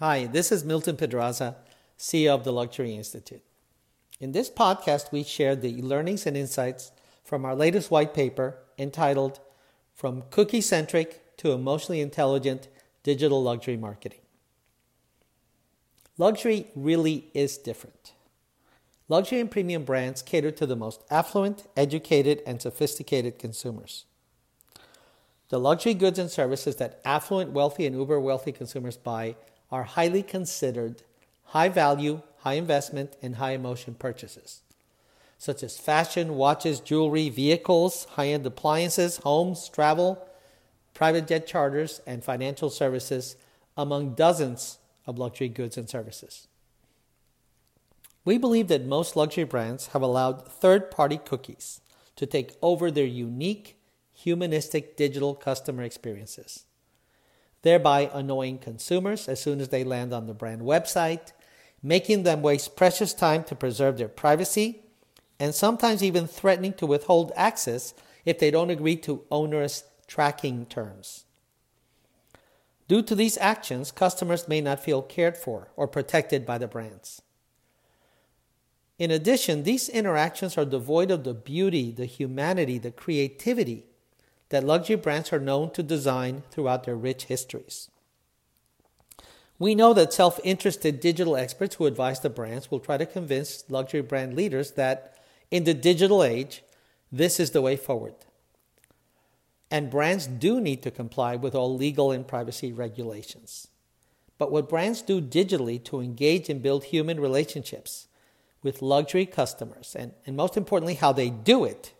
Hi, 0.00 0.26
this 0.26 0.52
is 0.52 0.64
Milton 0.64 0.96
Pedraza, 0.96 1.56
CEO 1.98 2.32
of 2.32 2.44
the 2.44 2.52
Luxury 2.52 2.94
Institute. 2.94 3.42
In 4.20 4.30
this 4.30 4.48
podcast, 4.48 5.10
we 5.10 5.24
share 5.24 5.56
the 5.56 5.82
learnings 5.82 6.24
and 6.24 6.36
insights 6.36 6.92
from 7.24 7.44
our 7.44 7.56
latest 7.56 7.90
white 7.90 8.14
paper 8.14 8.58
entitled 8.78 9.40
From 9.96 10.22
Cookie 10.30 10.60
Centric 10.60 11.36
to 11.38 11.50
Emotionally 11.50 12.00
Intelligent 12.00 12.68
Digital 13.02 13.42
Luxury 13.42 13.76
Marketing. 13.76 14.20
Luxury 16.16 16.68
really 16.76 17.26
is 17.34 17.58
different. 17.58 18.12
Luxury 19.08 19.40
and 19.40 19.50
premium 19.50 19.82
brands 19.82 20.22
cater 20.22 20.52
to 20.52 20.64
the 20.64 20.76
most 20.76 21.02
affluent, 21.10 21.66
educated, 21.76 22.40
and 22.46 22.62
sophisticated 22.62 23.36
consumers. 23.36 24.04
The 25.48 25.58
luxury 25.58 25.94
goods 25.94 26.20
and 26.20 26.30
services 26.30 26.76
that 26.76 27.00
affluent, 27.04 27.50
wealthy, 27.50 27.84
and 27.84 27.96
uber 27.96 28.20
wealthy 28.20 28.52
consumers 28.52 28.96
buy 28.96 29.34
are 29.70 29.84
highly 29.84 30.22
considered 30.22 31.02
high 31.46 31.68
value, 31.68 32.22
high 32.38 32.54
investment, 32.54 33.16
and 33.22 33.36
high 33.36 33.52
emotion 33.52 33.94
purchases, 33.94 34.62
such 35.38 35.62
as 35.62 35.78
fashion, 35.78 36.36
watches, 36.36 36.80
jewelry, 36.80 37.28
vehicles, 37.28 38.04
high 38.12 38.28
end 38.28 38.46
appliances, 38.46 39.18
homes, 39.18 39.68
travel, 39.68 40.26
private 40.94 41.26
jet 41.26 41.46
charters, 41.46 42.00
and 42.06 42.24
financial 42.24 42.70
services, 42.70 43.36
among 43.76 44.14
dozens 44.14 44.78
of 45.06 45.18
luxury 45.18 45.48
goods 45.48 45.76
and 45.76 45.88
services. 45.88 46.48
We 48.24 48.36
believe 48.36 48.68
that 48.68 48.84
most 48.84 49.16
luxury 49.16 49.44
brands 49.44 49.88
have 49.88 50.02
allowed 50.02 50.46
third 50.46 50.90
party 50.90 51.18
cookies 51.18 51.80
to 52.16 52.26
take 52.26 52.56
over 52.60 52.90
their 52.90 53.06
unique, 53.06 53.78
humanistic 54.12 54.96
digital 54.96 55.34
customer 55.34 55.82
experiences 55.82 56.64
thereby 57.62 58.10
annoying 58.12 58.58
consumers 58.58 59.28
as 59.28 59.40
soon 59.40 59.60
as 59.60 59.68
they 59.68 59.84
land 59.84 60.12
on 60.12 60.26
the 60.26 60.34
brand 60.34 60.62
website, 60.62 61.32
making 61.82 62.22
them 62.22 62.42
waste 62.42 62.76
precious 62.76 63.14
time 63.14 63.44
to 63.44 63.54
preserve 63.54 63.98
their 63.98 64.08
privacy, 64.08 64.82
and 65.38 65.54
sometimes 65.54 66.02
even 66.02 66.26
threatening 66.26 66.72
to 66.72 66.86
withhold 66.86 67.32
access 67.36 67.94
if 68.24 68.38
they 68.38 68.50
don't 68.50 68.70
agree 68.70 68.96
to 68.96 69.24
onerous 69.30 69.84
tracking 70.06 70.66
terms. 70.66 71.24
Due 72.88 73.02
to 73.02 73.14
these 73.14 73.38
actions, 73.38 73.92
customers 73.92 74.48
may 74.48 74.60
not 74.60 74.82
feel 74.82 75.02
cared 75.02 75.36
for 75.36 75.68
or 75.76 75.86
protected 75.86 76.46
by 76.46 76.56
the 76.58 76.66
brands. 76.66 77.22
In 78.98 79.10
addition, 79.10 79.62
these 79.62 79.88
interactions 79.88 80.58
are 80.58 80.64
devoid 80.64 81.10
of 81.10 81.22
the 81.22 81.34
beauty, 81.34 81.92
the 81.92 82.06
humanity, 82.06 82.78
the 82.78 82.90
creativity 82.90 83.84
that 84.50 84.64
luxury 84.64 84.96
brands 84.96 85.32
are 85.32 85.40
known 85.40 85.70
to 85.72 85.82
design 85.82 86.42
throughout 86.50 86.84
their 86.84 86.96
rich 86.96 87.24
histories. 87.24 87.90
We 89.58 89.74
know 89.74 89.92
that 89.94 90.12
self 90.12 90.38
interested 90.44 91.00
digital 91.00 91.36
experts 91.36 91.76
who 91.76 91.86
advise 91.86 92.20
the 92.20 92.30
brands 92.30 92.70
will 92.70 92.80
try 92.80 92.96
to 92.96 93.06
convince 93.06 93.64
luxury 93.68 94.02
brand 94.02 94.34
leaders 94.34 94.72
that 94.72 95.16
in 95.50 95.64
the 95.64 95.74
digital 95.74 96.22
age, 96.22 96.62
this 97.10 97.40
is 97.40 97.50
the 97.50 97.62
way 97.62 97.76
forward. 97.76 98.14
And 99.70 99.90
brands 99.90 100.26
do 100.26 100.60
need 100.60 100.82
to 100.82 100.90
comply 100.90 101.36
with 101.36 101.54
all 101.54 101.76
legal 101.76 102.10
and 102.10 102.26
privacy 102.26 102.72
regulations. 102.72 103.68
But 104.38 104.52
what 104.52 104.68
brands 104.68 105.02
do 105.02 105.20
digitally 105.20 105.82
to 105.84 106.00
engage 106.00 106.48
and 106.48 106.62
build 106.62 106.84
human 106.84 107.18
relationships 107.20 108.06
with 108.62 108.82
luxury 108.82 109.26
customers, 109.26 109.94
and, 109.98 110.12
and 110.26 110.36
most 110.36 110.56
importantly, 110.56 110.94
how 110.94 111.12
they 111.12 111.30
do 111.30 111.64
it, 111.64 111.92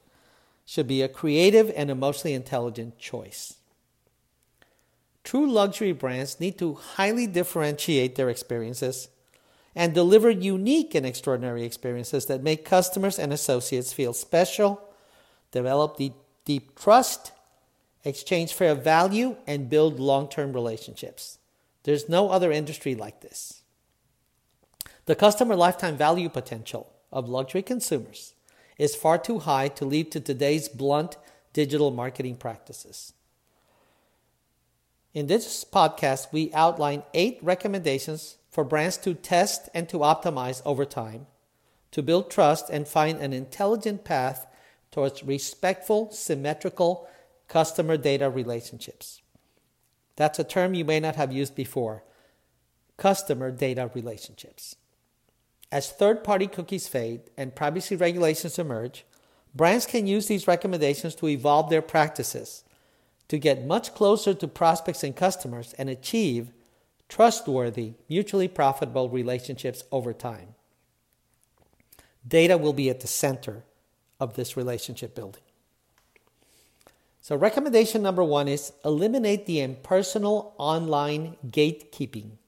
should 0.69 0.87
be 0.87 1.01
a 1.01 1.09
creative 1.09 1.73
and 1.75 1.91
emotionally 1.91 2.35
intelligent 2.35 2.99
choice. 2.99 3.55
True 5.25 5.51
luxury 5.51 5.93
brands 5.93 6.41
need 6.41 6.59
to 6.59 6.75
highly 6.75 7.27
differentiate 7.27 8.17
their 8.17 8.29
experiences 8.29 9.09
and 9.75 9.95
deliver 9.95 10.29
unique 10.29 10.95
and 10.95 11.07
extraordinary 11.07 11.65
experiences 11.65 12.27
that 12.27 12.43
make 12.43 12.67
customers 12.67 13.19
and 13.19 13.33
associates 13.33 13.95
feel 13.95 14.13
special, 14.13 14.79
develop 15.53 15.97
deep, 15.97 16.13
deep 16.45 16.79
trust, 16.79 17.33
exchange 18.05 18.53
fair 18.53 18.75
value, 18.75 19.39
and 19.47 19.71
build 19.71 19.99
long 19.99 20.29
term 20.29 20.53
relationships. 20.53 21.39
There's 21.85 22.11
no 22.11 22.29
other 22.29 22.53
industry 22.53 22.95
like 22.95 23.23
this. 23.23 23.63
The 25.07 25.15
customer 25.15 25.57
lifetime 25.57 25.97
value 25.97 26.29
potential 26.29 26.93
of 27.11 27.27
luxury 27.27 27.63
consumers 27.63 28.35
is 28.79 28.95
far 28.95 29.19
too 29.19 29.41
high 29.41 29.69
to 29.69 29.85
lead 29.85 30.11
to 30.13 30.21
today's 30.21 30.69
blunt 30.69 31.17
digital 31.53 31.91
marketing 31.91 32.37
practices. 32.37 33.13
In 35.13 35.27
this 35.27 35.65
podcast, 35.65 36.33
we 36.33 36.53
outline 36.55 37.03
eight 37.13 37.39
recommendations 37.43 38.37
for 38.51 38.65
brands 38.65 38.97
to 38.99 39.15
test 39.15 39.69
and 39.75 39.89
to 39.89 39.99
optimize 39.99 40.63
over 40.65 40.85
time 40.85 41.27
to 41.91 42.03
build 42.03 42.31
trust 42.31 42.69
and 42.71 42.87
find 42.87 43.19
an 43.19 43.33
intelligent 43.33 44.05
path 44.05 44.47
towards 44.91 45.23
respectful, 45.23 46.11
symmetrical 46.11 47.09
customer 47.49 47.97
data 47.97 48.29
relationships. 48.29 49.23
That's 50.17 50.39
a 50.39 50.45
term 50.45 50.75
you 50.75 50.85
may 50.85 51.01
not 51.01 51.17
have 51.17 51.33
used 51.33 51.55
before 51.55 52.05
customer 52.97 53.51
data 53.51 53.91
relationships. 53.95 54.77
As 55.71 55.91
third 55.91 56.25
party 56.25 56.47
cookies 56.47 56.89
fade 56.89 57.23
and 57.37 57.55
privacy 57.55 57.95
regulations 57.95 58.59
emerge, 58.59 59.05
brands 59.55 59.87
can 59.87 60.07
use 60.07 60.27
these 60.27 60.49
recommendations 60.49 61.15
to 61.17 61.29
evolve 61.29 61.69
their 61.69 61.83
practices 61.83 62.65
to 63.29 63.39
get 63.39 63.67
much 63.67 63.95
closer 63.95 64.33
to 64.33 64.49
prospects 64.49 65.05
and 65.05 65.15
customers 65.15 65.75
and 65.79 65.91
achieve 65.91 66.53
trustworthy, 67.09 67.95
mutually 68.09 68.49
profitable 68.49 69.09
relationships 69.09 69.85
over 69.93 70.13
time. 70.13 70.55
Data 72.27 72.59
will 72.59 72.73
be 72.73 72.91
at 72.91 73.01
the 73.01 73.07
center 73.07 73.65
of 74.19 74.35
this 74.35 74.57
relationship 74.57 75.15
building. 75.15 75.43
So, 77.21 77.37
recommendation 77.37 78.03
number 78.03 78.25
one 78.25 78.49
is 78.49 78.73
eliminate 78.85 79.47
the 79.47 79.61
impersonal 79.61 80.55
online 80.57 81.37
gatekeeping. 81.47 82.39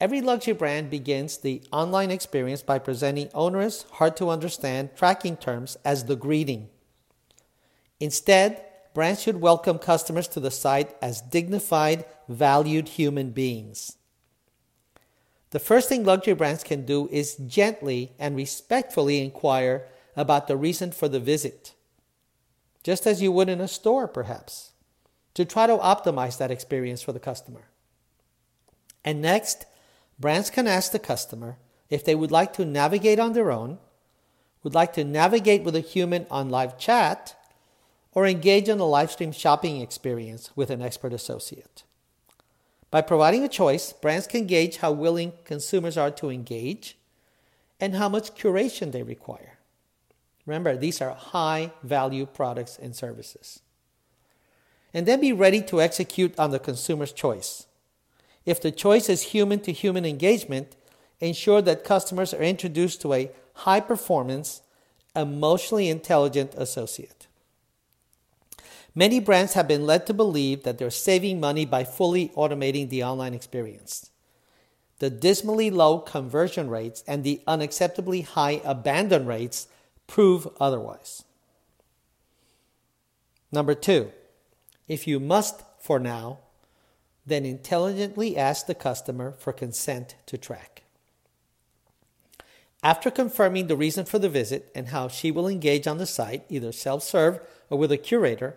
Every 0.00 0.22
luxury 0.22 0.54
brand 0.54 0.88
begins 0.88 1.36
the 1.36 1.62
online 1.70 2.10
experience 2.10 2.62
by 2.62 2.78
presenting 2.78 3.28
onerous, 3.34 3.84
hard 3.92 4.16
to 4.16 4.30
understand 4.30 4.96
tracking 4.96 5.36
terms 5.36 5.76
as 5.84 6.06
the 6.06 6.16
greeting. 6.16 6.70
Instead, 8.00 8.64
brands 8.94 9.20
should 9.20 9.42
welcome 9.42 9.78
customers 9.78 10.26
to 10.28 10.40
the 10.40 10.50
site 10.50 10.96
as 11.02 11.20
dignified, 11.20 12.06
valued 12.28 12.88
human 12.88 13.30
beings. 13.30 13.98
The 15.50 15.58
first 15.58 15.90
thing 15.90 16.04
luxury 16.04 16.34
brands 16.34 16.64
can 16.64 16.86
do 16.86 17.08
is 17.12 17.34
gently 17.34 18.12
and 18.18 18.34
respectfully 18.36 19.22
inquire 19.22 19.86
about 20.16 20.48
the 20.48 20.56
reason 20.56 20.92
for 20.92 21.08
the 21.08 21.20
visit, 21.20 21.74
just 22.82 23.06
as 23.06 23.20
you 23.20 23.32
would 23.32 23.50
in 23.50 23.60
a 23.60 23.68
store, 23.68 24.08
perhaps, 24.08 24.70
to 25.34 25.44
try 25.44 25.66
to 25.66 25.76
optimize 25.76 26.38
that 26.38 26.50
experience 26.50 27.02
for 27.02 27.12
the 27.12 27.20
customer. 27.20 27.66
And 29.04 29.20
next, 29.20 29.66
brands 30.20 30.50
can 30.50 30.68
ask 30.68 30.92
the 30.92 30.98
customer 30.98 31.56
if 31.88 32.04
they 32.04 32.14
would 32.14 32.30
like 32.30 32.52
to 32.52 32.64
navigate 32.64 33.18
on 33.18 33.32
their 33.32 33.50
own, 33.50 33.78
would 34.62 34.74
like 34.74 34.92
to 34.92 35.02
navigate 35.02 35.64
with 35.64 35.74
a 35.74 35.80
human 35.80 36.26
on 36.30 36.50
live 36.50 36.78
chat, 36.78 37.34
or 38.12 38.26
engage 38.26 38.68
in 38.68 38.78
a 38.78 38.84
live 38.84 39.10
stream 39.10 39.32
shopping 39.32 39.80
experience 39.80 40.50
with 40.54 40.70
an 40.70 40.82
expert 40.82 41.12
associate. 41.12 41.84
By 42.90 43.02
providing 43.02 43.44
a 43.44 43.48
choice, 43.48 43.92
brands 43.92 44.26
can 44.26 44.46
gauge 44.46 44.78
how 44.78 44.92
willing 44.92 45.32
consumers 45.44 45.96
are 45.96 46.10
to 46.12 46.28
engage 46.28 46.98
and 47.78 47.94
how 47.94 48.08
much 48.08 48.34
curation 48.34 48.92
they 48.92 49.02
require. 49.02 49.58
Remember, 50.44 50.76
these 50.76 51.00
are 51.00 51.14
high 51.14 51.72
value 51.82 52.26
products 52.26 52.78
and 52.80 52.94
services. 52.96 53.60
And 54.92 55.06
then 55.06 55.20
be 55.20 55.32
ready 55.32 55.62
to 55.62 55.80
execute 55.80 56.36
on 56.36 56.50
the 56.50 56.58
consumer's 56.58 57.12
choice. 57.12 57.66
If 58.50 58.60
the 58.60 58.72
choice 58.72 59.08
is 59.08 59.30
human 59.30 59.60
to 59.60 59.70
human 59.70 60.04
engagement, 60.04 60.74
ensure 61.20 61.62
that 61.62 61.84
customers 61.84 62.34
are 62.34 62.42
introduced 62.42 63.00
to 63.02 63.12
a 63.14 63.30
high 63.62 63.78
performance, 63.78 64.62
emotionally 65.14 65.88
intelligent 65.88 66.54
associate. 66.56 67.28
Many 68.92 69.20
brands 69.20 69.52
have 69.52 69.68
been 69.68 69.86
led 69.86 70.04
to 70.08 70.12
believe 70.12 70.64
that 70.64 70.78
they're 70.78 70.90
saving 70.90 71.38
money 71.38 71.64
by 71.64 71.84
fully 71.84 72.30
automating 72.30 72.88
the 72.88 73.04
online 73.04 73.34
experience. 73.34 74.10
The 74.98 75.10
dismally 75.10 75.70
low 75.70 76.00
conversion 76.00 76.68
rates 76.68 77.04
and 77.06 77.22
the 77.22 77.42
unacceptably 77.46 78.24
high 78.24 78.60
abandon 78.64 79.26
rates 79.26 79.68
prove 80.08 80.48
otherwise. 80.58 81.22
Number 83.52 83.76
two, 83.76 84.10
if 84.88 85.06
you 85.06 85.20
must 85.20 85.62
for 85.78 86.00
now, 86.00 86.40
then 87.30 87.44
intelligently 87.44 88.36
ask 88.36 88.66
the 88.66 88.74
customer 88.74 89.32
for 89.32 89.52
consent 89.52 90.16
to 90.26 90.36
track. 90.36 90.82
After 92.82 93.10
confirming 93.10 93.66
the 93.66 93.76
reason 93.76 94.06
for 94.06 94.18
the 94.18 94.28
visit 94.28 94.70
and 94.74 94.88
how 94.88 95.08
she 95.08 95.30
will 95.30 95.46
engage 95.46 95.86
on 95.86 95.98
the 95.98 96.06
site, 96.06 96.44
either 96.48 96.72
self 96.72 97.02
serve 97.02 97.40
or 97.68 97.78
with 97.78 97.92
a 97.92 97.98
curator, 97.98 98.56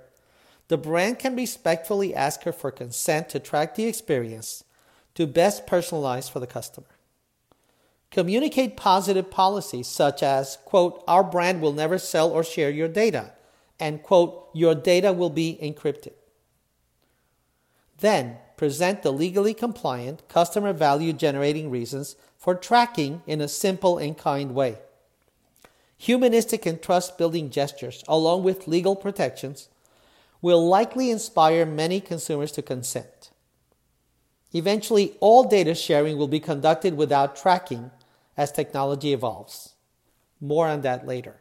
the 0.69 0.77
brand 0.77 1.19
can 1.19 1.35
respectfully 1.35 2.15
ask 2.15 2.43
her 2.43 2.53
for 2.53 2.71
consent 2.71 3.29
to 3.29 3.39
track 3.39 3.75
the 3.75 3.85
experience 3.85 4.63
to 5.15 5.27
best 5.27 5.67
personalize 5.67 6.31
for 6.31 6.39
the 6.39 6.47
customer. 6.47 6.87
Communicate 8.11 8.77
positive 8.77 9.29
policies 9.29 9.87
such 9.87 10.23
as, 10.23 10.57
quote, 10.65 11.03
our 11.07 11.23
brand 11.23 11.61
will 11.61 11.73
never 11.73 11.97
sell 11.97 12.29
or 12.29 12.43
share 12.43 12.69
your 12.69 12.87
data, 12.87 13.33
and, 13.79 14.03
quote, 14.03 14.49
your 14.53 14.75
data 14.75 15.11
will 15.11 15.31
be 15.31 15.57
encrypted. 15.61 16.13
Then 17.99 18.37
present 18.57 19.03
the 19.03 19.11
legally 19.11 19.53
compliant, 19.53 20.27
customer 20.27 20.73
value 20.73 21.13
generating 21.13 21.69
reasons 21.69 22.15
for 22.37 22.55
tracking 22.55 23.21
in 23.25 23.41
a 23.41 23.47
simple 23.47 23.97
and 23.97 24.17
kind 24.17 24.53
way. 24.53 24.77
Humanistic 25.97 26.65
and 26.65 26.81
trust 26.81 27.17
building 27.17 27.49
gestures, 27.49 28.03
along 28.07 28.43
with 28.43 28.67
legal 28.67 28.95
protections, 28.95 29.69
will 30.41 30.67
likely 30.67 31.09
inspire 31.09 31.65
many 31.65 32.01
consumers 32.01 32.51
to 32.51 32.61
consent. 32.61 33.31
Eventually, 34.51 35.15
all 35.19 35.45
data 35.45 35.73
sharing 35.73 36.17
will 36.17 36.27
be 36.27 36.39
conducted 36.39 36.95
without 36.95 37.35
tracking 37.35 37.91
as 38.35 38.51
technology 38.51 39.13
evolves. 39.13 39.75
More 40.41 40.67
on 40.67 40.81
that 40.81 41.07
later. 41.07 41.37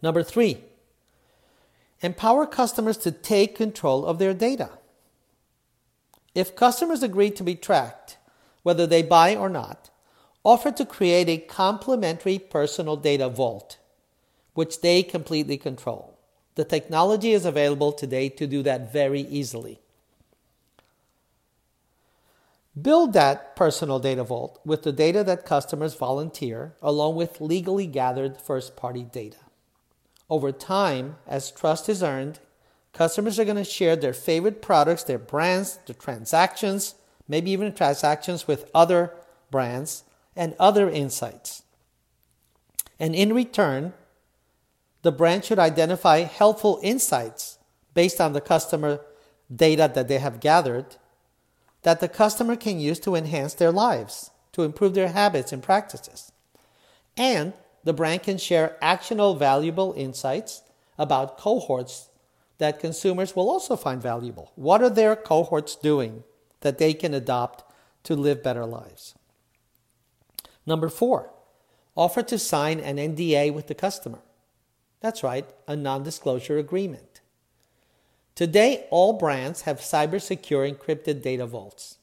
Number 0.00 0.22
three, 0.22 0.62
empower 2.00 2.46
customers 2.46 2.96
to 2.98 3.12
take 3.12 3.54
control 3.54 4.06
of 4.06 4.18
their 4.18 4.32
data. 4.32 4.77
If 6.38 6.54
customers 6.54 7.02
agree 7.02 7.32
to 7.32 7.42
be 7.42 7.56
tracked, 7.56 8.16
whether 8.62 8.86
they 8.86 9.02
buy 9.02 9.34
or 9.34 9.48
not, 9.48 9.90
offer 10.44 10.70
to 10.70 10.86
create 10.86 11.28
a 11.28 11.38
complementary 11.38 12.38
personal 12.38 12.94
data 12.96 13.28
vault, 13.28 13.76
which 14.54 14.80
they 14.80 15.02
completely 15.02 15.56
control. 15.56 16.16
The 16.54 16.62
technology 16.62 17.32
is 17.32 17.44
available 17.44 17.90
today 17.90 18.28
to 18.28 18.46
do 18.46 18.62
that 18.62 18.92
very 18.92 19.22
easily. 19.22 19.80
Build 22.80 23.14
that 23.14 23.56
personal 23.56 23.98
data 23.98 24.22
vault 24.22 24.60
with 24.64 24.84
the 24.84 24.92
data 24.92 25.24
that 25.24 25.44
customers 25.44 25.96
volunteer, 25.96 26.76
along 26.80 27.16
with 27.16 27.40
legally 27.40 27.88
gathered 27.88 28.40
first 28.40 28.76
party 28.76 29.02
data. 29.02 29.42
Over 30.30 30.52
time, 30.52 31.16
as 31.26 31.50
trust 31.50 31.88
is 31.88 32.00
earned, 32.00 32.38
customers 32.92 33.38
are 33.38 33.44
going 33.44 33.56
to 33.56 33.64
share 33.64 33.96
their 33.96 34.12
favorite 34.12 34.62
products, 34.62 35.04
their 35.04 35.18
brands, 35.18 35.78
their 35.86 35.94
transactions, 35.94 36.94
maybe 37.26 37.50
even 37.50 37.72
transactions 37.72 38.48
with 38.48 38.70
other 38.74 39.12
brands, 39.50 40.04
and 40.34 40.54
other 40.58 40.88
insights. 40.88 41.62
And 42.98 43.14
in 43.14 43.32
return, 43.32 43.92
the 45.02 45.12
brand 45.12 45.44
should 45.44 45.58
identify 45.58 46.20
helpful 46.20 46.80
insights 46.82 47.58
based 47.94 48.20
on 48.20 48.32
the 48.32 48.40
customer 48.40 49.00
data 49.54 49.90
that 49.94 50.08
they 50.08 50.18
have 50.18 50.40
gathered 50.40 50.96
that 51.82 52.00
the 52.00 52.08
customer 52.08 52.56
can 52.56 52.80
use 52.80 52.98
to 53.00 53.14
enhance 53.14 53.54
their 53.54 53.70
lives, 53.70 54.30
to 54.52 54.62
improve 54.62 54.94
their 54.94 55.08
habits 55.08 55.52
and 55.52 55.62
practices. 55.62 56.32
And 57.16 57.52
the 57.84 57.92
brand 57.92 58.24
can 58.24 58.38
share 58.38 58.76
actionable, 58.82 59.34
valuable 59.34 59.94
insights 59.96 60.62
about 60.98 61.38
cohorts 61.38 62.08
that 62.58 62.80
consumers 62.80 63.34
will 63.34 63.48
also 63.48 63.76
find 63.76 64.02
valuable. 64.02 64.52
What 64.56 64.82
are 64.82 64.90
their 64.90 65.16
cohorts 65.16 65.76
doing 65.76 66.24
that 66.60 66.78
they 66.78 66.92
can 66.92 67.14
adopt 67.14 67.64
to 68.04 68.14
live 68.14 68.42
better 68.42 68.66
lives? 68.66 69.14
Number 70.66 70.88
four, 70.88 71.30
offer 71.96 72.22
to 72.22 72.38
sign 72.38 72.80
an 72.80 72.96
NDA 72.96 73.54
with 73.54 73.68
the 73.68 73.74
customer. 73.74 74.20
That's 75.00 75.22
right, 75.22 75.46
a 75.66 75.76
non 75.76 76.02
disclosure 76.02 76.58
agreement. 76.58 77.20
Today, 78.34 78.86
all 78.90 79.14
brands 79.14 79.62
have 79.62 79.80
cyber 79.80 80.20
secure 80.20 80.68
encrypted 80.68 81.22
data 81.22 81.46
vaults. 81.46 81.98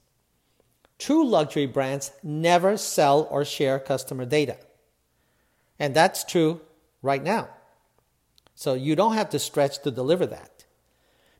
True 0.97 1.27
luxury 1.27 1.65
brands 1.65 2.11
never 2.23 2.77
sell 2.77 3.27
or 3.29 3.45
share 3.45 3.79
customer 3.79 4.25
data. 4.25 4.57
And 5.77 5.93
that's 5.93 6.23
true 6.23 6.61
right 7.01 7.23
now. 7.23 7.49
So 8.55 8.73
you 8.73 8.95
don't 8.95 9.13
have 9.13 9.29
to 9.31 9.39
stretch 9.39 9.81
to 9.83 9.91
deliver 9.91 10.25
that. 10.25 10.65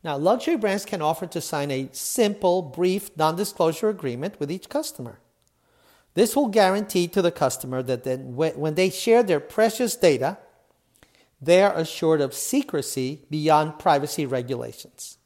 Now, 0.04 0.18
luxury 0.18 0.58
brands 0.58 0.86
can 0.86 1.02
offer 1.02 1.26
to 1.26 1.42
sign 1.42 1.72
a 1.72 1.90
simple, 1.92 2.62
brief 2.62 3.10
non 3.18 3.36
disclosure 3.36 3.90
agreement 3.90 4.40
with 4.40 4.52
each 4.52 4.70
customer. 4.70 5.20
This 6.14 6.36
will 6.36 6.48
guarantee 6.48 7.08
to 7.10 7.22
the 7.22 7.32
customer 7.32 7.82
that 7.84 8.04
then 8.04 8.36
when 8.36 8.76
they 8.76 8.90
share 8.90 9.24
their 9.24 9.40
precious 9.40 9.96
data, 9.96 10.38
they 11.42 11.62
are 11.62 11.76
assured 11.76 12.22
of 12.22 12.34
secrecy 12.34 13.24
beyond 13.30 13.80
privacy 13.80 14.26
regulations. 14.26 15.18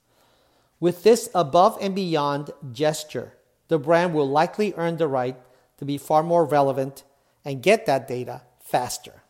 With 0.79 1.03
this 1.03 1.29
above 1.35 1.77
and 1.81 1.93
beyond 1.93 2.51
gesture, 2.71 3.33
the 3.67 3.77
brand 3.77 4.13
will 4.13 4.27
likely 4.27 4.73
earn 4.77 4.97
the 4.97 5.07
right 5.07 5.37
to 5.77 5.85
be 5.85 5.97
far 5.97 6.23
more 6.23 6.45
relevant 6.45 7.03
and 7.45 7.61
get 7.61 7.85
that 7.85 8.07
data 8.07 8.41
faster. 8.59 9.23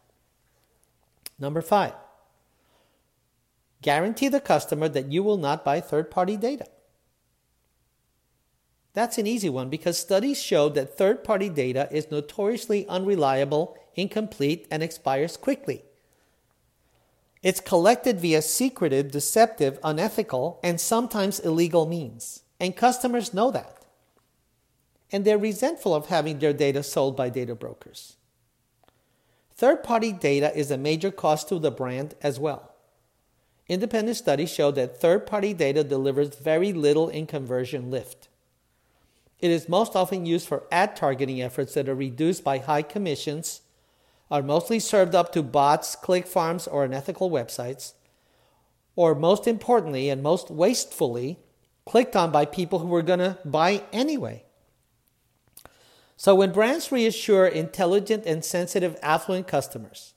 Number 1.37 1.61
five, 1.61 1.93
guarantee 3.81 4.27
the 4.27 4.39
customer 4.39 4.89
that 4.89 5.11
you 5.11 5.23
will 5.23 5.37
not 5.37 5.65
buy 5.65 5.79
third 5.79 6.11
party 6.11 6.37
data. 6.37 6.65
That's 8.93 9.17
an 9.17 9.27
easy 9.27 9.49
one 9.49 9.69
because 9.69 9.97
studies 9.97 10.41
show 10.41 10.69
that 10.69 10.97
third 10.97 11.23
party 11.23 11.49
data 11.49 11.87
is 11.91 12.11
notoriously 12.11 12.87
unreliable, 12.87 13.77
incomplete, 13.95 14.67
and 14.71 14.81
expires 14.81 15.37
quickly. 15.37 15.83
It's 17.41 17.61
collected 17.61 18.19
via 18.19 18.41
secretive, 18.41 19.11
deceptive, 19.11 19.79
unethical, 19.83 20.59
and 20.61 20.81
sometimes 20.81 21.39
illegal 21.39 21.85
means. 21.85 22.43
And 22.59 22.75
customers 22.75 23.33
know 23.33 23.51
that. 23.51 23.77
And 25.11 25.23
they're 25.23 25.37
resentful 25.37 25.95
of 25.95 26.07
having 26.07 26.39
their 26.39 26.51
data 26.51 26.83
sold 26.83 27.15
by 27.15 27.29
data 27.29 27.55
brokers. 27.55 28.17
Third 29.55 29.83
party 29.83 30.11
data 30.11 30.55
is 30.57 30.71
a 30.71 30.77
major 30.77 31.11
cost 31.11 31.47
to 31.49 31.59
the 31.59 31.71
brand 31.71 32.15
as 32.21 32.39
well. 32.39 32.68
Independent 33.69 34.17
studies 34.17 34.51
show 34.51 34.71
that 34.71 34.99
third 34.99 35.27
party 35.27 35.53
data 35.53 35.83
delivers 35.83 36.35
very 36.35 36.73
little 36.73 37.07
in 37.07 37.27
conversion 37.27 37.91
lift. 37.91 38.27
It 39.39 39.51
is 39.51 39.69
most 39.69 39.95
often 39.95 40.25
used 40.25 40.47
for 40.47 40.63
ad 40.71 40.95
targeting 40.95 41.39
efforts 41.39 41.75
that 41.75 41.87
are 41.87 41.95
reduced 41.95 42.43
by 42.43 42.57
high 42.57 42.81
commissions 42.81 43.61
are 44.31 44.41
mostly 44.41 44.79
served 44.79 45.13
up 45.13 45.31
to 45.33 45.43
bots, 45.43 45.95
click 45.95 46.25
farms, 46.25 46.67
or 46.67 46.83
unethical 46.83 47.29
websites, 47.29 47.93
or 48.95 49.15
most 49.15 49.47
importantly 49.47 50.09
and 50.09 50.21
most 50.21 50.49
wastefully, 50.49 51.39
clicked 51.85 52.15
on 52.15 52.31
by 52.31 52.45
people 52.45 52.79
who 52.79 52.87
were 52.87 53.01
going 53.01 53.19
to 53.19 53.37
buy 53.45 53.83
anyway. 53.93 54.43
So 56.17 56.35
when 56.35 56.51
brands 56.51 56.91
reassure 56.91 57.45
intelligent 57.47 58.25
and 58.25 58.43
sensitive 58.43 58.97
affluent 59.01 59.47
customers 59.47 60.13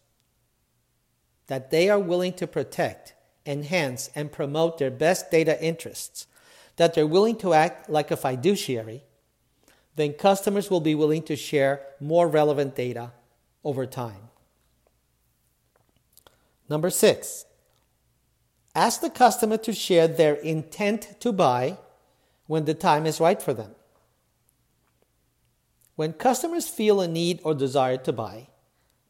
that 1.46 1.70
they 1.70 1.88
are 1.88 1.98
willing 1.98 2.32
to 2.34 2.46
protect, 2.46 3.14
enhance, 3.46 4.10
and 4.14 4.32
promote 4.32 4.78
their 4.78 4.90
best 4.90 5.30
data 5.30 5.62
interests, 5.62 6.26
that 6.76 6.94
they're 6.94 7.06
willing 7.06 7.36
to 7.36 7.52
act 7.52 7.90
like 7.90 8.10
a 8.10 8.16
fiduciary, 8.16 9.02
then 9.96 10.12
customers 10.12 10.70
will 10.70 10.80
be 10.80 10.94
willing 10.94 11.22
to 11.22 11.36
share 11.36 11.82
more 12.00 12.28
relevant 12.28 12.74
data 12.74 13.12
over 13.64 13.86
time. 13.86 14.28
Number 16.68 16.88
six, 16.88 17.44
ask 18.74 19.00
the 19.00 19.10
customer 19.10 19.58
to 19.58 19.72
share 19.72 20.08
their 20.08 20.34
intent 20.34 21.20
to 21.20 21.32
buy 21.32 21.78
when 22.46 22.64
the 22.64 22.74
time 22.74 23.06
is 23.06 23.20
right 23.20 23.42
for 23.42 23.52
them. 23.52 23.74
When 25.94 26.14
customers 26.14 26.68
feel 26.68 27.00
a 27.00 27.08
need 27.08 27.40
or 27.44 27.54
desire 27.54 27.98
to 27.98 28.12
buy, 28.12 28.48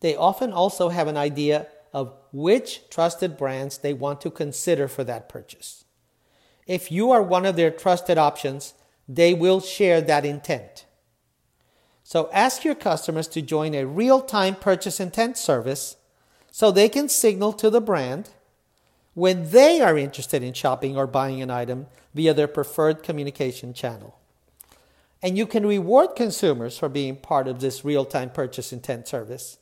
they 0.00 0.16
often 0.16 0.52
also 0.52 0.88
have 0.88 1.06
an 1.06 1.16
idea 1.16 1.68
of 1.92 2.14
which 2.32 2.88
trusted 2.90 3.36
brands 3.36 3.78
they 3.78 3.92
want 3.92 4.20
to 4.20 4.30
consider 4.30 4.88
for 4.88 5.04
that 5.04 5.28
purchase. 5.28 5.84
If 6.66 6.90
you 6.90 7.10
are 7.10 7.22
one 7.22 7.44
of 7.44 7.56
their 7.56 7.70
trusted 7.70 8.18
options, 8.18 8.74
they 9.08 9.34
will 9.34 9.60
share 9.60 10.00
that 10.00 10.24
intent. 10.24 10.86
So 12.02 12.30
ask 12.32 12.64
your 12.64 12.74
customers 12.74 13.28
to 13.28 13.42
join 13.42 13.74
a 13.74 13.86
real 13.86 14.20
time 14.20 14.54
purchase 14.54 15.00
intent 15.00 15.36
service 15.36 15.96
so 16.50 16.70
they 16.70 16.88
can 16.88 17.08
signal 17.08 17.52
to 17.54 17.70
the 17.70 17.80
brand 17.80 18.30
when 19.14 19.50
they 19.50 19.80
are 19.80 19.98
interested 19.98 20.42
in 20.42 20.52
shopping 20.54 20.96
or 20.96 21.06
buying 21.06 21.42
an 21.42 21.50
item 21.50 21.86
via 22.14 22.32
their 22.32 22.48
preferred 22.48 23.02
communication 23.02 23.72
channel. 23.72 24.18
And 25.22 25.38
you 25.38 25.46
can 25.46 25.66
reward 25.66 26.16
consumers 26.16 26.76
for 26.76 26.88
being 26.88 27.16
part 27.16 27.46
of 27.46 27.60
this 27.60 27.84
real 27.84 28.04
time 28.04 28.30
purchase 28.30 28.72
intent 28.72 29.06
service 29.06 29.58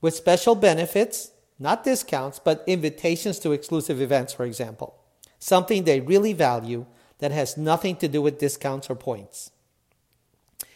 with 0.00 0.14
special 0.14 0.54
benefits, 0.54 1.32
not 1.58 1.84
discounts, 1.84 2.38
but 2.38 2.64
invitations 2.66 3.38
to 3.40 3.52
exclusive 3.52 4.00
events, 4.00 4.32
for 4.32 4.44
example. 4.44 4.96
Something 5.38 5.84
they 5.84 6.00
really 6.00 6.32
value 6.32 6.86
that 7.18 7.32
has 7.32 7.56
nothing 7.56 7.96
to 7.96 8.08
do 8.08 8.20
with 8.20 8.38
discounts 8.38 8.90
or 8.90 8.94
points. 8.94 9.50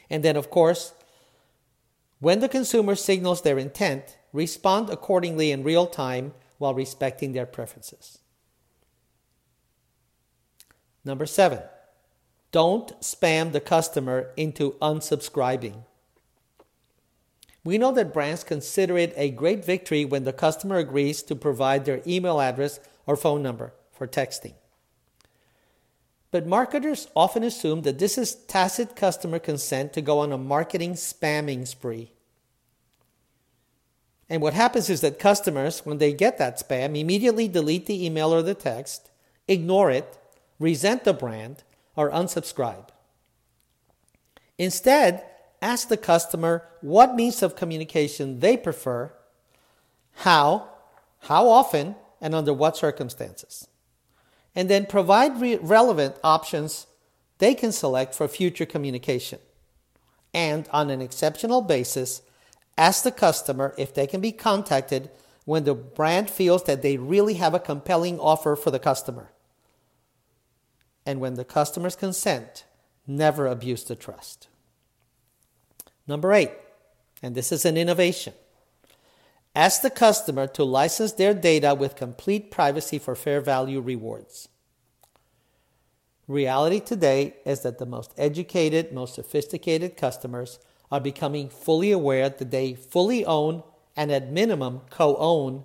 And 0.09 0.23
then, 0.23 0.37
of 0.37 0.51
course, 0.51 0.93
when 2.19 2.41
the 2.41 2.49
consumer 2.49 2.95
signals 2.95 3.43
their 3.43 3.59
intent, 3.59 4.19
respond 4.33 4.91
accordingly 4.91 5.51
in 5.51 5.65
real 5.65 5.87
time 5.87 6.35
while 6.59 6.75
respecting 6.75 7.33
their 7.33 7.47
preferences. 7.47 8.19
Number 11.05 11.27
seven, 11.27 11.63
Don't 12.53 13.01
spam 13.01 13.53
the 13.53 13.61
customer 13.61 14.33
into 14.37 14.73
unsubscribing. 14.83 15.85
We 17.63 17.79
know 17.79 17.93
that 17.93 18.15
brands 18.15 18.43
consider 18.43 18.97
it 18.97 19.13
a 19.17 19.31
great 19.31 19.65
victory 19.65 20.05
when 20.05 20.25
the 20.25 20.33
customer 20.33 20.77
agrees 20.79 21.23
to 21.25 21.37
provide 21.37 21.85
their 21.85 22.03
email 22.07 22.41
address 22.41 22.81
or 23.07 23.17
phone 23.17 23.43
number 23.43 23.75
for 23.93 24.07
texting. 24.07 24.55
But 26.31 26.47
marketers 26.47 27.09
often 27.15 27.43
assume 27.43 27.83
that 27.83 27.99
this 27.99 28.17
is 28.17 28.35
tacit 28.35 28.95
customer 28.97 29.39
consent 29.39 29.93
to 29.93 30.01
go 30.01 30.21
on 30.21 30.33
a 30.33 30.39
marketing 30.39 30.95
spamming 30.95 31.67
spree. 31.67 32.13
And 34.29 34.41
what 34.41 34.55
happens 34.55 34.89
is 34.89 35.01
that 35.01 35.19
customers, 35.19 35.85
when 35.85 35.99
they 35.99 36.13
get 36.13 36.39
that 36.39 36.61
spam, 36.61 36.97
immediately 36.99 37.49
delete 37.49 37.87
the 37.87 38.07
email 38.07 38.33
or 38.33 38.43
the 38.43 38.55
text, 38.55 39.11
ignore 39.49 39.91
it, 39.91 40.17
resent 40.61 41.03
the 41.03 41.13
brand, 41.13 41.65
or 41.97 42.11
unsubscribe. 42.13 42.89
Instead, 44.57 45.25
ask 45.63 45.89
the 45.89 45.97
customer 45.97 46.67
what 46.81 47.15
means 47.15 47.43
of 47.43 47.57
communication 47.57 48.41
they 48.41 48.57
prefer, 48.57 49.13
how, 50.17 50.69
how 51.21 51.49
often, 51.49 51.97
and 52.21 52.35
under 52.35 52.53
what 52.53 52.77
circumstances. 52.77 53.69
And 54.55 54.69
then 54.69 54.87
provide 54.87 55.41
re- 55.41 55.57
relevant 55.57 56.17
options 56.25 56.87
they 57.39 57.55
can 57.55 57.73
select 57.73 58.15
for 58.15 58.29
future 58.29 58.67
communication. 58.67 59.39
And 60.35 60.69
on 60.73 60.91
an 60.91 61.01
exceptional 61.01 61.63
basis, 61.63 62.23
Ask 62.81 63.03
the 63.03 63.13
customer 63.13 63.75
if 63.77 63.93
they 63.93 64.07
can 64.07 64.23
be 64.23 64.33
contacted 64.33 65.11
when 65.45 65.65
the 65.65 65.75
brand 65.75 66.31
feels 66.31 66.65
that 66.65 66.81
they 66.81 66.97
really 66.97 67.35
have 67.35 67.53
a 67.53 67.61
compelling 67.61 68.19
offer 68.19 68.57
for 68.57 68.71
the 68.71 68.79
customer. 68.79 69.33
And 71.05 71.21
when 71.21 71.35
the 71.35 71.45
customers 71.45 71.95
consent, 71.95 72.65
never 73.07 73.47
abuse 73.47 73.85
the 73.85 73.97
trust. 73.97 74.49
Number 76.11 76.33
eight, 76.33 76.51
and 77.23 77.37
this 77.37 77.53
is 77.53 77.65
an 77.65 77.77
innovation. 77.77 78.33
Ask 79.55 79.81
the 79.81 79.91
customer 79.91 80.49
to 80.49 80.65
license 80.65 81.13
their 81.13 81.33
data 81.33 81.73
with 81.73 81.95
complete 81.95 82.51
privacy 82.51 82.99
for 82.99 83.15
fair 83.15 83.41
value 83.41 83.81
rewards. 83.81 84.49
Reality 86.27 86.81
today 86.81 87.37
is 87.47 87.61
that 87.61 87.79
the 87.79 87.87
most 87.87 88.13
educated, 88.19 88.93
most 88.93 89.15
sophisticated 89.15 89.97
customers 89.97 90.59
are 90.91 90.99
becoming 90.99 91.49
fully 91.49 91.93
aware 91.93 92.29
that 92.29 92.51
they 92.51 92.75
fully 92.75 93.25
own 93.25 93.63
and 93.97 94.11
at 94.11 94.33
minimum 94.33 94.81
co 94.91 95.15
own 95.15 95.63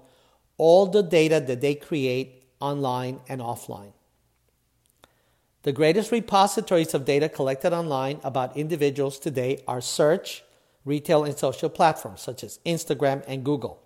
all 0.60 0.86
the 0.86 1.02
data 1.02 1.40
that 1.40 1.62
they 1.62 1.74
create 1.74 2.44
online 2.60 3.20
and 3.28 3.42
offline. 3.42 3.94
The 5.66 5.74
greatest 5.74 6.12
repositories 6.12 6.94
of 6.94 7.06
data 7.06 7.28
collected 7.28 7.74
online 7.74 8.20
about 8.24 8.56
individuals 8.56 9.18
today 9.18 9.64
are 9.68 9.82
search, 9.82 10.44
retail, 10.86 11.24
and 11.24 11.36
social 11.36 11.70
platforms 11.70 12.22
such 12.22 12.44
as 12.44 12.60
Instagram 12.68 13.24
and 13.28 13.44
Google. 13.44 13.82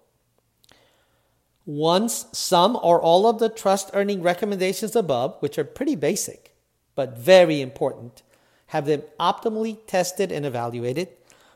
Once 1.66 2.26
some 2.34 2.78
or 2.84 3.02
all 3.02 3.26
of 3.26 3.40
the 3.40 3.48
trust 3.48 3.92
earning 3.94 4.22
recommendations 4.22 4.94
above, 4.94 5.38
which 5.40 5.58
are 5.58 5.64
pretty 5.64 5.96
basic 5.96 6.54
but 6.96 7.18
very 7.18 7.62
important, 7.62 8.24
have 8.68 8.86
them 8.86 9.04
optimally 9.18 9.78
tested 9.88 10.34
and 10.34 10.46
evaluated, 10.46 11.08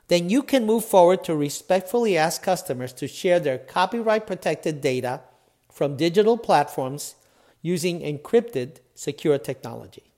then 0.07 0.29
you 0.29 0.41
can 0.41 0.65
move 0.65 0.85
forward 0.85 1.25
to 1.25 1.35
respectfully 1.35 2.17
ask 2.17 2.41
customers 2.41 2.93
to 2.93 3.09
share 3.09 3.41
their 3.41 3.57
copyright 3.57 4.25
protected 4.25 4.79
data 4.79 5.19
from 5.69 5.97
digital 5.97 6.37
platforms 6.37 7.15
using 7.61 7.99
encrypted, 7.99 8.77
secure 8.95 9.37
technology. 9.37 10.12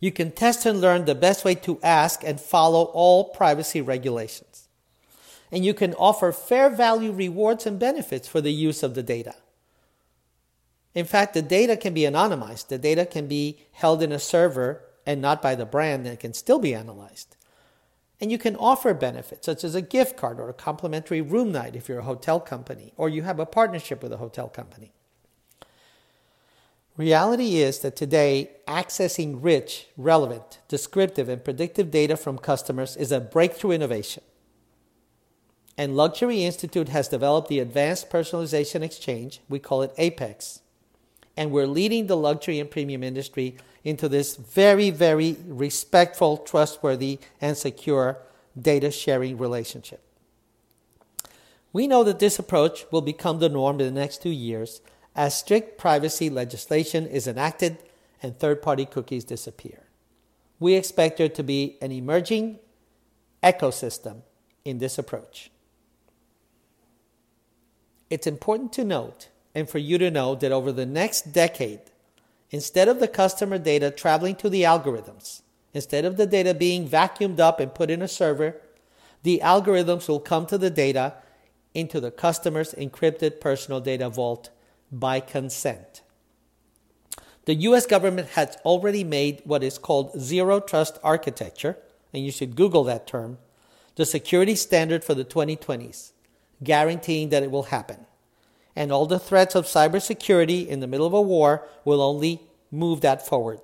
You 0.00 0.12
can 0.12 0.30
test 0.30 0.64
and 0.64 0.80
learn 0.80 1.04
the 1.04 1.14
best 1.14 1.44
way 1.44 1.54
to 1.56 1.80
ask 1.82 2.22
and 2.24 2.40
follow 2.40 2.84
all 2.84 3.24
privacy 3.30 3.80
regulations. 3.80 4.68
And 5.50 5.64
you 5.64 5.74
can 5.74 5.94
offer 5.94 6.30
fair 6.30 6.70
value 6.70 7.10
rewards 7.10 7.66
and 7.66 7.78
benefits 7.78 8.28
for 8.28 8.40
the 8.40 8.52
use 8.52 8.82
of 8.82 8.94
the 8.94 9.02
data. 9.02 9.34
In 10.94 11.04
fact, 11.04 11.34
the 11.34 11.42
data 11.42 11.76
can 11.76 11.94
be 11.94 12.02
anonymized. 12.02 12.68
The 12.68 12.78
data 12.78 13.06
can 13.06 13.26
be 13.26 13.60
held 13.72 14.02
in 14.02 14.12
a 14.12 14.18
server 14.18 14.82
and 15.06 15.22
not 15.22 15.40
by 15.40 15.54
the 15.54 15.64
brand, 15.64 16.06
and 16.06 16.14
it 16.14 16.20
can 16.20 16.34
still 16.34 16.58
be 16.58 16.74
analyzed. 16.74 17.36
And 18.20 18.30
you 18.30 18.38
can 18.38 18.56
offer 18.56 18.92
benefits 18.94 19.46
such 19.46 19.64
as 19.64 19.74
a 19.74 19.80
gift 19.80 20.16
card 20.16 20.40
or 20.40 20.48
a 20.48 20.54
complimentary 20.54 21.20
room 21.20 21.52
night 21.52 21.76
if 21.76 21.88
you're 21.88 22.00
a 22.00 22.04
hotel 22.04 22.40
company 22.40 22.92
or 22.96 23.08
you 23.08 23.22
have 23.22 23.38
a 23.38 23.46
partnership 23.46 24.02
with 24.02 24.12
a 24.12 24.16
hotel 24.16 24.48
company. 24.48 24.92
Reality 26.98 27.58
is 27.58 27.78
that 27.78 27.94
today, 27.94 28.50
accessing 28.66 29.38
rich, 29.40 29.86
relevant, 29.96 30.58
descriptive, 30.66 31.28
and 31.28 31.44
predictive 31.44 31.92
data 31.92 32.16
from 32.16 32.38
customers 32.38 32.96
is 32.96 33.12
a 33.12 33.20
breakthrough 33.20 33.70
innovation. 33.70 34.24
And 35.76 35.96
Luxury 35.96 36.42
Institute 36.42 36.88
has 36.88 37.06
developed 37.06 37.48
the 37.48 37.60
Advanced 37.60 38.10
Personalization 38.10 38.82
Exchange, 38.82 39.40
we 39.48 39.60
call 39.60 39.82
it 39.82 39.94
APEX. 39.96 40.60
And 41.36 41.52
we're 41.52 41.68
leading 41.68 42.08
the 42.08 42.16
luxury 42.16 42.58
and 42.58 42.68
premium 42.68 43.04
industry 43.04 43.56
into 43.84 44.08
this 44.08 44.34
very, 44.34 44.90
very 44.90 45.36
respectful, 45.46 46.36
trustworthy, 46.38 47.20
and 47.40 47.56
secure 47.56 48.18
data 48.60 48.90
sharing 48.90 49.38
relationship. 49.38 50.02
We 51.72 51.86
know 51.86 52.02
that 52.02 52.18
this 52.18 52.40
approach 52.40 52.86
will 52.90 53.02
become 53.02 53.38
the 53.38 53.48
norm 53.48 53.80
in 53.80 53.94
the 53.94 54.00
next 54.00 54.20
two 54.20 54.30
years 54.30 54.80
as 55.18 55.36
strict 55.36 55.76
privacy 55.76 56.30
legislation 56.30 57.06
is 57.06 57.26
enacted 57.26 57.76
and 58.22 58.38
third 58.38 58.62
party 58.62 58.86
cookies 58.86 59.24
disappear. 59.24 59.82
We 60.58 60.74
expect 60.74 61.18
there 61.18 61.28
to 61.28 61.42
be 61.42 61.76
an 61.82 61.92
emerging 61.92 62.58
ecosystem 63.42 64.22
in 64.64 64.78
this 64.78 64.96
approach. 64.96 65.50
It's 68.08 68.26
important 68.26 68.72
to 68.74 68.84
note 68.84 69.28
and 69.54 69.68
for 69.68 69.78
you 69.78 69.98
to 69.98 70.10
know 70.10 70.34
that 70.36 70.52
over 70.52 70.72
the 70.72 70.86
next 70.86 71.32
decade, 71.32 71.80
Instead 72.50 72.88
of 72.88 72.98
the 72.98 73.08
customer 73.08 73.58
data 73.58 73.90
traveling 73.90 74.34
to 74.36 74.48
the 74.48 74.62
algorithms, 74.62 75.42
instead 75.74 76.04
of 76.04 76.16
the 76.16 76.26
data 76.26 76.54
being 76.54 76.88
vacuumed 76.88 77.38
up 77.38 77.60
and 77.60 77.74
put 77.74 77.90
in 77.90 78.00
a 78.00 78.08
server, 78.08 78.56
the 79.22 79.40
algorithms 79.44 80.08
will 80.08 80.20
come 80.20 80.46
to 80.46 80.56
the 80.56 80.70
data 80.70 81.14
into 81.74 82.00
the 82.00 82.10
customer's 82.10 82.72
encrypted 82.74 83.40
personal 83.40 83.80
data 83.80 84.08
vault 84.08 84.50
by 84.90 85.20
consent. 85.20 86.02
The 87.44 87.54
US 87.54 87.86
government 87.86 88.30
has 88.30 88.56
already 88.64 89.04
made 89.04 89.42
what 89.44 89.62
is 89.62 89.78
called 89.78 90.20
zero 90.20 90.60
trust 90.60 90.98
architecture, 91.02 91.78
and 92.12 92.24
you 92.24 92.30
should 92.30 92.56
Google 92.56 92.84
that 92.84 93.06
term, 93.06 93.38
the 93.96 94.04
security 94.04 94.54
standard 94.54 95.04
for 95.04 95.14
the 95.14 95.24
2020s, 95.24 96.12
guaranteeing 96.62 97.30
that 97.30 97.42
it 97.42 97.50
will 97.50 97.64
happen 97.64 98.06
and 98.78 98.92
all 98.92 99.06
the 99.06 99.18
threats 99.18 99.56
of 99.56 99.64
cybersecurity 99.64 100.64
in 100.64 100.78
the 100.78 100.86
middle 100.86 101.04
of 101.04 101.12
a 101.12 101.20
war 101.20 101.66
will 101.84 102.00
only 102.00 102.40
move 102.70 103.00
that 103.00 103.26
forward. 103.26 103.60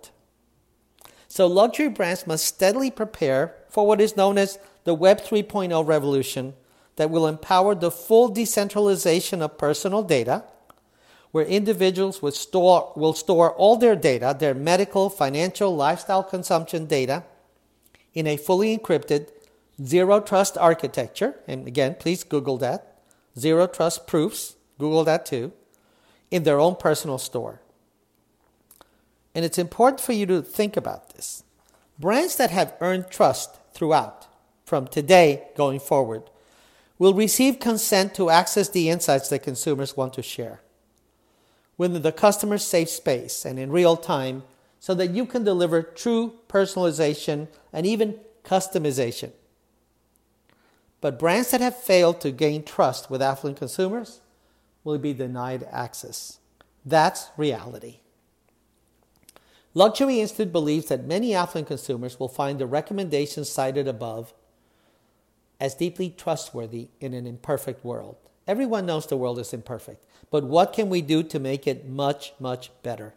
So, 1.29 1.47
luxury 1.47 1.89
brands 1.89 2.27
must 2.27 2.45
steadily 2.45 2.91
prepare 2.91 3.55
for 3.69 3.87
what 3.87 4.01
is 4.01 4.17
known 4.17 4.39
as 4.39 4.59
the 4.83 4.93
Web 4.93 5.21
3.0 5.21 5.87
revolution 5.87 6.55
that 6.97 7.11
will 7.11 7.29
empower 7.29 7.77
the 7.77 7.93
full 7.93 8.29
decentralization 8.29 9.41
of 9.41 9.57
personal 9.57 10.03
data, 10.03 10.43
where 11.35 11.47
individuals 11.47 12.23
will 12.23 12.31
store, 12.31 12.93
will 12.95 13.13
store 13.13 13.51
all 13.55 13.75
their 13.75 13.97
data, 13.97 14.37
their 14.39 14.55
medical, 14.55 15.11
financial, 15.11 15.75
lifestyle 15.75 16.23
consumption 16.23 16.87
data, 16.87 17.25
in 18.13 18.25
a 18.29 18.37
fully 18.37 18.79
encrypted 18.79 19.27
zero 19.83 20.21
trust 20.21 20.57
architecture. 20.57 21.35
And 21.49 21.67
again, 21.67 21.97
please 21.99 22.23
Google 22.23 22.57
that 22.59 23.01
zero 23.37 23.67
trust 23.67 24.07
proofs 24.07 24.55
Google 24.79 25.03
that 25.03 25.27
too, 25.27 25.53
in 26.31 26.45
their 26.45 26.61
own 26.61 26.77
personal 26.77 27.19
store. 27.19 27.61
And 29.35 29.45
it's 29.45 29.59
important 29.59 30.01
for 30.01 30.13
you 30.13 30.27
to 30.27 30.41
think 30.41 30.77
about 30.77 31.15
this. 31.15 31.43
Brands 31.99 32.37
that 32.37 32.53
have 32.53 32.77
earned 32.81 33.11
trust 33.11 33.59
throughout, 33.73 34.29
from 34.65 34.87
today 34.87 35.49
going 35.57 35.81
forward, 35.81 36.31
will 36.97 37.13
receive 37.13 37.59
consent 37.59 38.15
to 38.15 38.31
access 38.31 38.69
the 38.69 38.89
insights 38.89 39.31
that 39.31 39.43
consumers 39.43 39.97
want 39.97 40.13
to 40.13 40.23
share 40.23 40.61
within 41.77 42.03
the 42.03 42.13
customer's 42.13 42.65
safe 42.65 42.89
space 42.89 43.45
and 43.45 43.59
in 43.59 43.71
real 43.71 43.97
time 43.97 44.43
so 44.79 44.95
that 44.95 45.11
you 45.11 45.27
can 45.27 45.45
deliver 45.45 45.83
true 45.83 46.35
personalization 46.49 47.49
and 47.73 47.87
even 47.87 48.21
customization. 48.45 49.33
But 51.01 51.19
brands 51.19 51.51
that 51.51 51.61
have 51.61 51.77
failed 51.77 52.21
to 52.21 52.31
gain 52.31 52.65
trust 52.65 53.11
with 53.11 53.23
affluent 53.23 53.59
consumers 53.59 54.21
will 54.85 54.99
be 54.99 55.13
denied 55.13 55.67
access. 55.71 56.39
That's 56.85 57.29
reality. 57.37 58.01
Luxury 59.73 60.21
Institute 60.21 60.53
believes 60.53 60.87
that 60.87 61.05
many 61.05 61.35
affluent 61.35 61.67
consumers 61.67 62.21
will 62.21 62.29
find 62.29 62.59
the 62.59 62.67
recommendations 62.67 63.51
cited 63.51 63.89
above 63.89 64.33
as 65.59 65.75
deeply 65.75 66.11
trustworthy 66.11 66.89
in 67.01 67.13
an 67.15 67.27
imperfect 67.27 67.85
world. 67.85 68.17
Everyone 68.47 68.87
knows 68.87 69.07
the 69.07 69.17
world 69.17 69.39
is 69.39 69.53
imperfect, 69.53 70.05
but 70.31 70.45
what 70.45 70.73
can 70.73 70.89
we 70.91 71.01
do 71.01 71.23
to 71.23 71.39
make 71.39 71.67
it 71.67 71.89
much, 71.89 72.33
much 72.39 72.71
better? 72.83 73.15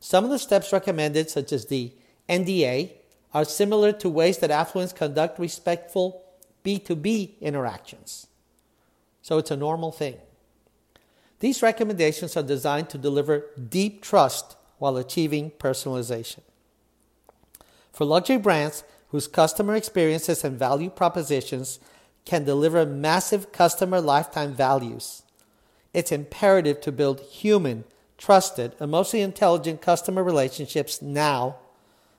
Some 0.00 0.24
of 0.24 0.30
the 0.30 0.38
steps 0.38 0.72
recommended, 0.72 1.28
such 1.30 1.52
as 1.52 1.66
the 1.66 1.92
NDA, 2.28 2.92
are 3.34 3.44
similar 3.44 3.92
to 3.92 4.08
ways 4.08 4.38
that 4.38 4.50
affluents 4.50 4.94
conduct 4.94 5.38
respectful 5.38 6.22
B2B 6.64 7.40
interactions. 7.40 8.26
So 9.20 9.38
it's 9.38 9.50
a 9.50 9.56
normal 9.56 9.92
thing. 9.92 10.16
These 11.40 11.62
recommendations 11.62 12.36
are 12.36 12.42
designed 12.42 12.88
to 12.90 12.98
deliver 12.98 13.46
deep 13.68 14.02
trust 14.02 14.56
while 14.78 14.96
achieving 14.96 15.50
personalization. 15.50 16.40
For 17.92 18.04
luxury 18.04 18.38
brands 18.38 18.84
whose 19.08 19.28
customer 19.28 19.74
experiences 19.74 20.44
and 20.44 20.58
value 20.58 20.90
propositions 20.90 21.78
can 22.26 22.44
deliver 22.44 22.84
massive 22.84 23.52
customer 23.52 24.00
lifetime 24.00 24.52
values, 24.52 25.22
it's 25.94 26.12
imperative 26.12 26.82
to 26.82 26.92
build 26.92 27.20
human, 27.20 27.84
trusted, 28.18 28.74
emotionally 28.78 29.22
intelligent 29.22 29.80
customer 29.80 30.22
relationships 30.22 31.00
now 31.00 31.56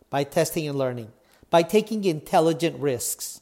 by 0.09 0.23
testing 0.23 0.67
and 0.67 0.77
learning, 0.77 1.11
by 1.51 1.61
taking 1.61 2.03
intelligent 2.03 2.79
risks. 2.79 3.41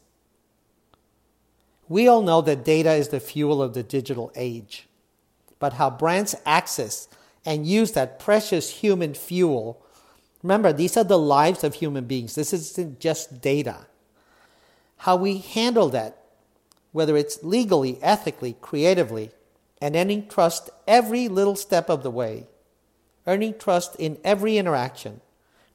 We 1.87 2.07
all 2.07 2.21
know 2.21 2.41
that 2.41 2.65
data 2.65 2.93
is 2.93 3.09
the 3.09 3.19
fuel 3.21 3.61
of 3.61 3.73
the 3.73 3.83
digital 3.83 4.31
age, 4.35 4.87
but 5.59 5.73
how 5.73 5.89
brands 5.89 6.35
access 6.45 7.07
and 7.45 7.65
use 7.65 7.91
that 7.91 8.19
precious 8.19 8.81
human 8.81 9.13
fuel. 9.13 9.81
Remember, 10.41 10.73
these 10.73 10.97
are 10.97 11.03
the 11.03 11.19
lives 11.19 11.63
of 11.63 11.75
human 11.75 12.05
beings. 12.05 12.35
This 12.35 12.51
isn't 12.51 12.99
just 12.99 13.39
data. 13.39 13.85
How 14.97 15.15
we 15.15 15.37
handle 15.37 15.89
that, 15.89 16.24
whether 16.95 17.17
it's 17.17 17.43
legally, 17.43 18.01
ethically, 18.01 18.55
creatively, 18.61 19.29
and 19.81 19.97
earning 19.97 20.25
trust 20.29 20.69
every 20.87 21.27
little 21.27 21.57
step 21.57 21.89
of 21.89 22.03
the 22.03 22.09
way, 22.09 22.47
earning 23.27 23.53
trust 23.59 23.97
in 23.99 24.17
every 24.23 24.57
interaction, 24.57 25.19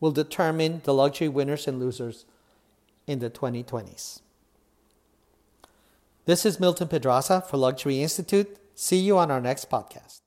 will 0.00 0.12
determine 0.12 0.80
the 0.84 0.94
luxury 0.94 1.28
winners 1.28 1.68
and 1.68 1.78
losers 1.78 2.24
in 3.06 3.18
the 3.18 3.28
2020s. 3.28 4.22
This 6.24 6.46
is 6.46 6.58
Milton 6.58 6.88
Pedraza 6.88 7.42
for 7.42 7.58
Luxury 7.58 8.00
Institute. 8.02 8.56
See 8.74 9.00
you 9.00 9.18
on 9.18 9.30
our 9.30 9.42
next 9.42 9.68
podcast. 9.68 10.20